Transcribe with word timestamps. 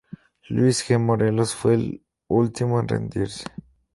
Luis 0.49 0.83
G. 0.87 0.97
Morelos 0.97 1.53
fue 1.53 1.75
el 1.75 2.03
último 2.27 2.79
en 2.79 2.87
rendirse. 2.87 3.43